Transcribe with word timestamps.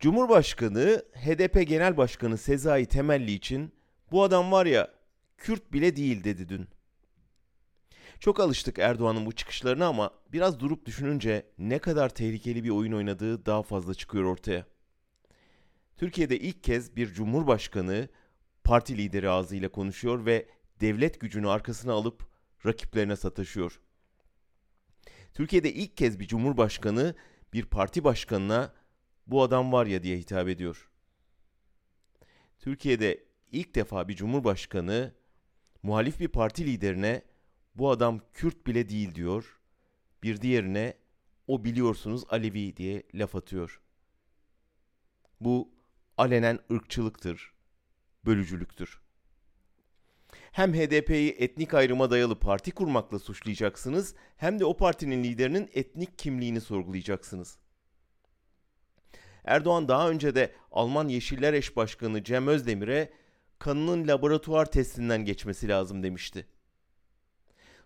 Cumhurbaşkanı 0.00 1.02
HDP 1.12 1.68
Genel 1.68 1.96
Başkanı 1.96 2.38
Sezai 2.38 2.86
Temelli 2.86 3.32
için 3.32 3.72
bu 4.10 4.22
adam 4.22 4.52
var 4.52 4.66
ya 4.66 4.94
Kürt 5.38 5.72
bile 5.72 5.96
değil 5.96 6.24
dedi 6.24 6.48
dün. 6.48 6.68
Çok 8.20 8.40
alıştık 8.40 8.78
Erdoğan'ın 8.78 9.26
bu 9.26 9.32
çıkışlarına 9.32 9.86
ama 9.86 10.10
biraz 10.32 10.60
durup 10.60 10.86
düşününce 10.86 11.46
ne 11.58 11.78
kadar 11.78 12.08
tehlikeli 12.08 12.64
bir 12.64 12.70
oyun 12.70 12.92
oynadığı 12.92 13.46
daha 13.46 13.62
fazla 13.62 13.94
çıkıyor 13.94 14.24
ortaya. 14.24 14.66
Türkiye'de 15.96 16.38
ilk 16.38 16.64
kez 16.64 16.96
bir 16.96 17.14
cumhurbaşkanı 17.14 18.08
parti 18.64 18.98
lideri 18.98 19.30
ağzıyla 19.30 19.68
konuşuyor 19.68 20.26
ve 20.26 20.48
devlet 20.80 21.20
gücünü 21.20 21.48
arkasına 21.48 21.92
alıp 21.92 22.28
rakiplerine 22.66 23.16
sataşıyor. 23.16 23.80
Türkiye'de 25.34 25.72
ilk 25.72 25.96
kez 25.96 26.20
bir 26.20 26.26
cumhurbaşkanı 26.26 27.14
bir 27.52 27.64
parti 27.64 28.04
başkanına 28.04 28.72
bu 29.26 29.42
adam 29.42 29.72
var 29.72 29.86
ya 29.86 30.02
diye 30.02 30.18
hitap 30.18 30.48
ediyor. 30.48 30.88
Türkiye'de 32.58 33.24
ilk 33.52 33.74
defa 33.74 34.08
bir 34.08 34.16
cumhurbaşkanı 34.16 35.14
muhalif 35.82 36.20
bir 36.20 36.28
parti 36.28 36.66
liderine 36.66 37.22
bu 37.74 37.90
adam 37.90 38.20
Kürt 38.34 38.66
bile 38.66 38.88
değil 38.88 39.14
diyor. 39.14 39.58
Bir 40.22 40.40
diğerine 40.40 40.94
o 41.46 41.64
biliyorsunuz 41.64 42.24
Alevi 42.28 42.76
diye 42.76 43.02
laf 43.14 43.36
atıyor. 43.36 43.80
Bu 45.40 45.70
alenen 46.16 46.58
ırkçılıktır, 46.72 47.52
bölücülüktür. 48.24 49.00
Hem 50.52 50.74
HDP'yi 50.74 51.30
etnik 51.38 51.74
ayrıma 51.74 52.10
dayalı 52.10 52.38
parti 52.38 52.70
kurmakla 52.70 53.18
suçlayacaksınız, 53.18 54.14
hem 54.36 54.60
de 54.60 54.64
o 54.64 54.76
partinin 54.76 55.24
liderinin 55.24 55.70
etnik 55.74 56.18
kimliğini 56.18 56.60
sorgulayacaksınız. 56.60 57.58
Erdoğan 59.46 59.88
daha 59.88 60.10
önce 60.10 60.34
de 60.34 60.52
Alman 60.72 61.08
Yeşiller 61.08 61.54
Eş 61.54 61.76
Başkanı 61.76 62.24
Cem 62.24 62.48
Özdemir'e 62.48 63.12
kanının 63.58 64.08
laboratuvar 64.08 64.70
testinden 64.70 65.24
geçmesi 65.24 65.68
lazım 65.68 66.02
demişti. 66.02 66.46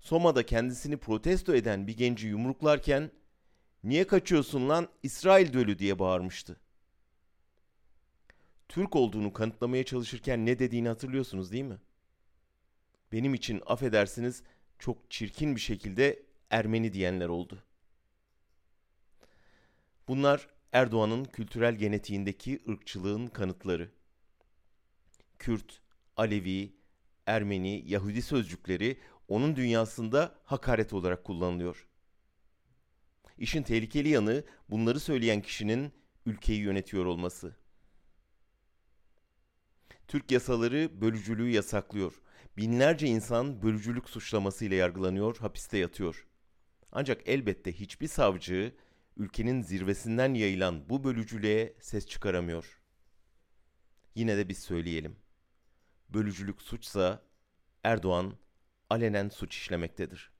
Soma'da 0.00 0.46
kendisini 0.46 0.96
protesto 0.96 1.54
eden 1.54 1.86
bir 1.86 1.96
genci 1.96 2.28
yumruklarken 2.28 3.10
"Niye 3.84 4.06
kaçıyorsun 4.06 4.68
lan 4.68 4.88
İsrail 5.02 5.52
dölü?" 5.52 5.78
diye 5.78 5.98
bağırmıştı. 5.98 6.60
Türk 8.68 8.96
olduğunu 8.96 9.32
kanıtlamaya 9.32 9.84
çalışırken 9.84 10.46
ne 10.46 10.58
dediğini 10.58 10.88
hatırlıyorsunuz 10.88 11.52
değil 11.52 11.64
mi? 11.64 11.78
Benim 13.12 13.34
için 13.34 13.62
affedersiniz 13.66 14.42
çok 14.78 15.10
çirkin 15.10 15.56
bir 15.56 15.60
şekilde 15.60 16.22
Ermeni 16.50 16.92
diyenler 16.92 17.28
oldu. 17.28 17.62
Bunlar 20.08 20.48
Erdoğan'ın 20.72 21.24
kültürel 21.24 21.74
genetiğindeki 21.74 22.60
ırkçılığın 22.68 23.26
kanıtları. 23.26 23.90
Kürt, 25.38 25.80
Alevi, 26.16 26.72
Ermeni, 27.26 27.82
Yahudi 27.86 28.22
sözcükleri 28.22 28.98
onun 29.28 29.56
dünyasında 29.56 30.34
hakaret 30.44 30.92
olarak 30.92 31.24
kullanılıyor. 31.24 31.88
İşin 33.38 33.62
tehlikeli 33.62 34.08
yanı 34.08 34.44
bunları 34.70 35.00
söyleyen 35.00 35.42
kişinin 35.42 35.92
ülkeyi 36.26 36.60
yönetiyor 36.60 37.06
olması. 37.06 37.56
Türk 40.08 40.30
yasaları 40.30 41.00
bölücülüğü 41.00 41.50
yasaklıyor. 41.50 42.20
Binlerce 42.56 43.06
insan 43.06 43.62
bölücülük 43.62 44.08
suçlamasıyla 44.08 44.76
yargılanıyor, 44.76 45.36
hapiste 45.36 45.78
yatıyor. 45.78 46.26
Ancak 46.92 47.28
elbette 47.28 47.72
hiçbir 47.72 48.08
savcı 48.08 48.74
ülkenin 49.18 49.62
zirvesinden 49.62 50.34
yayılan 50.34 50.88
bu 50.90 51.04
bölücülüğe 51.04 51.76
ses 51.80 52.06
çıkaramıyor. 52.06 52.82
Yine 54.14 54.36
de 54.36 54.48
biz 54.48 54.58
söyleyelim. 54.58 55.16
Bölücülük 56.08 56.62
suçsa 56.62 57.22
Erdoğan 57.84 58.34
alenen 58.90 59.28
suç 59.28 59.56
işlemektedir. 59.56 60.37